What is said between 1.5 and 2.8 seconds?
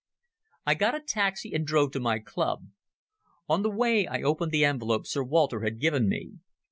and drove to my club.